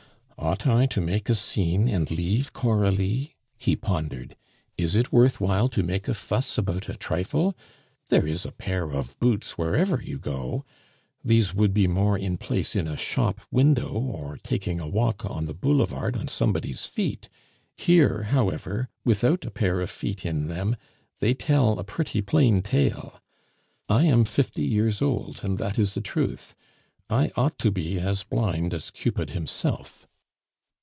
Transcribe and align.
"Ought 0.37 0.65
I 0.65 0.87
to 0.87 1.01
make 1.01 1.29
a 1.29 1.35
scene 1.35 1.87
and 1.87 2.09
leave 2.09 2.51
Coralie?" 2.51 3.35
he 3.59 3.75
pondered. 3.75 4.35
"Is 4.75 4.95
it 4.95 5.11
worth 5.11 5.39
while 5.39 5.67
to 5.69 5.83
make 5.83 6.07
a 6.07 6.15
fuss 6.15 6.57
about 6.57 6.89
a 6.89 6.95
trifle? 6.95 7.55
There 8.09 8.25
is 8.25 8.43
a 8.43 8.51
pair 8.51 8.89
of 8.91 9.17
boots 9.19 9.55
wherever 9.59 10.01
you 10.01 10.17
go. 10.17 10.65
These 11.23 11.53
would 11.53 11.75
be 11.75 11.85
more 11.85 12.17
in 12.17 12.37
place 12.39 12.75
in 12.75 12.87
a 12.87 12.97
shop 12.97 13.41
window 13.51 13.93
or 13.93 14.39
taking 14.41 14.79
a 14.79 14.87
walk 14.87 15.23
on 15.29 15.45
the 15.45 15.53
boulevard 15.53 16.17
on 16.17 16.27
somebody's 16.27 16.87
feet; 16.87 17.29
here, 17.77 18.23
however, 18.23 18.89
without 19.05 19.45
a 19.45 19.51
pair 19.51 19.79
of 19.79 19.91
feet 19.91 20.25
in 20.25 20.47
them, 20.47 20.75
they 21.19 21.35
tell 21.35 21.77
a 21.77 21.83
pretty 21.83 22.19
plain 22.23 22.63
tale. 22.63 23.21
I 23.87 24.05
am 24.05 24.25
fifty 24.25 24.63
years 24.65 25.03
old, 25.03 25.41
and 25.43 25.59
that 25.59 25.77
is 25.77 25.93
the 25.93 26.01
truth; 26.01 26.55
I 27.11 27.29
ought 27.37 27.59
to 27.59 27.69
be 27.69 27.99
as 27.99 28.23
blind 28.23 28.73
as 28.73 28.89
Cupid 28.89 29.29
himself." 29.29 30.07